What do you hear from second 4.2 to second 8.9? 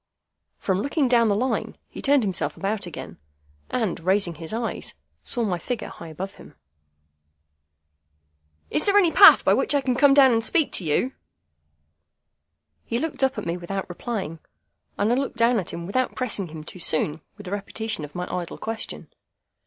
his eyes, saw my figure high above him. "Is